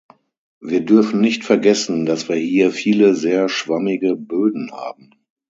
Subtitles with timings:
[0.61, 5.11] Wir dürfen nicht vergessen, dass wir hier viele sehr schwammige Böden haben.